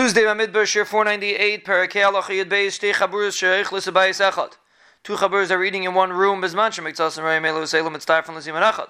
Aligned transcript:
Tuesday, 0.00 0.22
Midbar 0.22 0.64
Shir 0.64 0.86
498, 0.86 1.62
Parakeh 1.62 2.10
Alachiyad 2.10 2.48
Beis, 2.48 2.80
Shtei 2.80 2.94
Chaburus 2.94 3.36
Sheich 3.36 3.66
Lisabayis 3.66 4.30
Echad. 4.30 4.52
Two 5.04 5.14
Chaburus 5.14 5.50
are 5.50 5.58
reading 5.58 5.84
in 5.84 5.92
one 5.92 6.10
room, 6.10 6.40
Bezman 6.40 6.70
Shemiktas 6.70 7.18
and 7.18 7.26
Rayim 7.26 7.42
Elu 7.42 7.68
Salem 7.68 7.92
from 7.92 8.34
Liziman 8.34 8.62
Echad. 8.62 8.88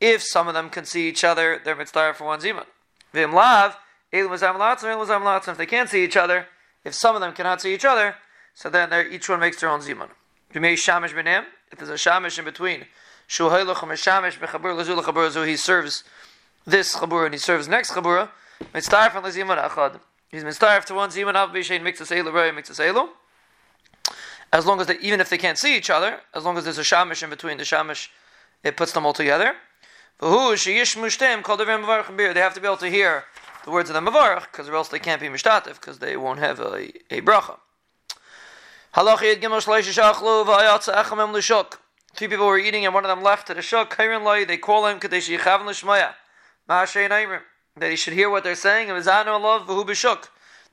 If 0.00 0.24
some 0.24 0.48
of 0.48 0.54
them 0.54 0.68
can 0.68 0.84
see 0.84 1.08
each 1.08 1.22
other, 1.22 1.60
they're 1.64 1.76
Mitzvah 1.76 2.14
for 2.16 2.24
one 2.24 2.40
Ziman. 2.40 2.64
Vim 3.12 3.32
Lav, 3.32 3.76
Elu 4.12 4.28
Mizam 4.28 4.56
Latzim, 4.56 4.92
Elu 4.92 5.06
Mizam 5.06 5.22
Latzim. 5.22 5.52
If 5.52 5.58
they 5.58 5.66
can't 5.66 5.88
see 5.88 6.02
each 6.02 6.16
other, 6.16 6.48
if 6.84 6.94
some 6.94 7.14
of 7.14 7.20
them 7.20 7.32
cannot 7.32 7.60
see 7.60 7.72
each 7.72 7.84
other, 7.84 8.16
so 8.52 8.68
then 8.68 8.92
each 9.12 9.28
one 9.28 9.38
makes 9.38 9.60
their 9.60 9.70
own 9.70 9.78
Ziman. 9.78 10.08
Vimei 10.52 10.72
Shamish 10.72 11.14
Benem, 11.14 11.44
if 11.70 11.78
there's 11.78 11.90
a 11.90 11.92
Shamish 11.92 12.40
in 12.40 12.44
between, 12.44 12.86
Shuhailuch 13.28 13.76
Shamish 13.76 14.36
Bechabur 14.40 14.74
Lazul 14.74 15.00
Chabur, 15.00 15.46
he 15.46 15.56
serves 15.56 16.02
this 16.66 16.96
Chabur 16.96 17.26
and 17.26 17.34
he 17.34 17.38
serves 17.38 17.68
next 17.68 17.92
Chabura, 17.92 18.30
Mitzvah 18.74 19.10
from 19.10 19.22
Liziman 19.22 19.64
Echad. 19.64 20.00
He's 20.30 20.44
been 20.44 20.52
starved 20.52 20.86
to 20.88 20.94
one 20.94 21.10
ziman 21.10 21.34
av. 21.34 21.54
As 24.52 24.66
long 24.66 24.80
as 24.80 24.86
they, 24.86 24.98
even 24.98 25.20
if 25.20 25.28
they 25.28 25.38
can't 25.38 25.58
see 25.58 25.76
each 25.76 25.90
other, 25.90 26.20
as 26.34 26.44
long 26.44 26.56
as 26.56 26.64
there's 26.64 26.78
a 26.78 26.82
shamish 26.82 27.22
in 27.22 27.30
between 27.30 27.56
the 27.56 27.64
shamish, 27.64 28.08
it 28.62 28.76
puts 28.76 28.92
them 28.92 29.04
all 29.06 29.12
together. 29.12 29.54
They 30.20 30.26
have 30.26 30.54
to 32.54 32.60
be 32.60 32.66
able 32.66 32.76
to 32.76 32.90
hear 32.90 33.24
the 33.64 33.70
words 33.70 33.90
of 33.90 33.94
the 33.94 34.00
mavarach, 34.00 34.50
because 34.52 34.68
or 34.68 34.74
else 34.74 34.88
they 34.88 34.98
can't 34.98 35.20
be 35.20 35.28
mishtatif, 35.28 35.74
because 35.74 35.98
they 35.98 36.16
won't 36.16 36.38
have 36.38 36.60
a, 36.60 36.92
a 37.10 37.20
bracha. 37.20 37.58
Three 42.14 42.28
people 42.28 42.46
were 42.46 42.58
eating, 42.58 42.84
and 42.84 42.94
one 42.94 43.04
of 43.04 43.08
them 43.08 43.22
left 43.22 43.50
at 43.50 43.58
a 43.58 43.62
shuk. 43.62 43.96
They 43.96 44.56
call 44.58 44.86
him 44.86 45.00
that 47.80 47.90
he 47.90 47.96
should 47.96 48.12
hear 48.12 48.30
what 48.30 48.44
they're 48.44 48.54
saying. 48.54 48.88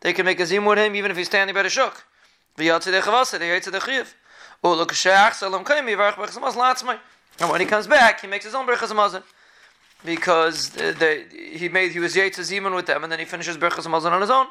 They 0.01 0.13
can 0.13 0.25
make 0.25 0.39
a 0.39 0.45
zim 0.45 0.65
with 0.65 0.77
him 0.77 0.95
even 0.95 1.09
if 1.09 1.17
he's 1.17 1.27
standing 1.27 1.55
by 1.55 1.63
the 1.63 1.69
shuk. 1.69 2.03
And 7.39 7.49
when 7.51 7.61
he 7.61 7.65
comes 7.67 7.87
back, 7.87 8.21
he 8.21 8.27
makes 8.27 8.45
his 8.45 8.55
own 8.55 8.67
berachas 8.67 9.23
because 10.05 10.69
the, 10.71 10.91
the, 10.91 11.25
he 11.57 11.69
made 11.69 11.91
he 11.91 11.99
was 11.99 12.15
yaitz 12.15 12.37
zimun 12.37 12.75
with 12.75 12.85
them, 12.85 13.03
and 13.03 13.11
then 13.11 13.17
he 13.19 13.25
finishes 13.25 13.57
berachas 13.57 13.91
on 13.91 14.21
his 14.21 14.29
own. 14.29 14.45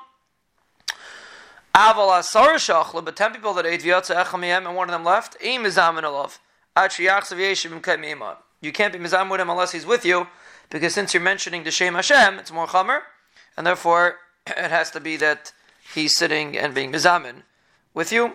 Aval 1.75 2.19
asar 2.19 2.55
shachla, 2.55 3.05
but 3.05 3.15
ten 3.17 3.33
people 3.33 3.55
that 3.55 3.67
ate 3.67 3.83
v'yatza 3.83 4.25
echam 4.25 4.43
and 4.45 4.75
one 4.75 4.89
of 4.89 4.93
them 4.93 5.05
left. 5.05 5.37
Aim 5.41 5.63
mizamin 5.63 6.03
alav. 6.03 6.39
You 8.61 8.73
can't 8.73 8.93
be 8.93 8.99
mizam 8.99 9.31
with 9.31 9.41
him 9.41 9.51
unless 9.51 9.73
he's 9.73 9.87
with 9.87 10.05
you 10.05 10.27
because 10.71 10.95
since 10.95 11.15
you're 11.15 11.23
mentioning 11.23 11.65
the 11.65 11.71
Shem 11.71 11.95
Hashem, 11.95 12.39
it's 12.39 12.53
more 12.53 12.67
Chamer, 12.67 13.01
and 13.57 13.67
therefore 13.67 14.17
it 14.47 14.71
has 14.71 14.91
to 14.93 15.01
be 15.01 15.17
that 15.17 15.53
he's 15.95 16.17
sitting 16.17 16.57
and 16.57 16.75
being 16.75 16.93
Mizamin 16.93 17.43
with 17.95 18.13
you. 18.13 18.33